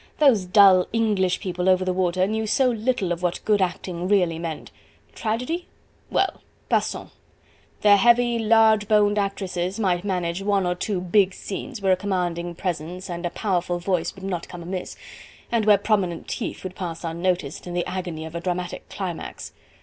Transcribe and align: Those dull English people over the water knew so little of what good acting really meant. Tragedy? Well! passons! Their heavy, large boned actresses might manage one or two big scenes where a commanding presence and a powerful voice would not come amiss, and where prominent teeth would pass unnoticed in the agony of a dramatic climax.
Those 0.17 0.45
dull 0.45 0.87
English 0.91 1.39
people 1.39 1.69
over 1.69 1.85
the 1.85 1.93
water 1.93 2.25
knew 2.25 2.47
so 2.47 2.71
little 2.71 3.11
of 3.11 3.21
what 3.21 3.39
good 3.45 3.61
acting 3.61 4.07
really 4.07 4.39
meant. 4.39 4.71
Tragedy? 5.13 5.67
Well! 6.09 6.41
passons! 6.69 7.11
Their 7.81 7.97
heavy, 7.97 8.39
large 8.39 8.87
boned 8.87 9.19
actresses 9.19 9.79
might 9.79 10.03
manage 10.03 10.41
one 10.41 10.65
or 10.65 10.73
two 10.73 10.99
big 11.01 11.35
scenes 11.35 11.83
where 11.83 11.91
a 11.93 11.95
commanding 11.95 12.55
presence 12.55 13.11
and 13.11 13.27
a 13.27 13.29
powerful 13.29 13.77
voice 13.77 14.15
would 14.15 14.23
not 14.23 14.47
come 14.47 14.63
amiss, 14.63 14.97
and 15.51 15.65
where 15.65 15.77
prominent 15.77 16.27
teeth 16.27 16.63
would 16.63 16.73
pass 16.73 17.03
unnoticed 17.03 17.67
in 17.67 17.75
the 17.75 17.85
agony 17.85 18.25
of 18.25 18.33
a 18.33 18.41
dramatic 18.41 18.89
climax. 18.89 19.53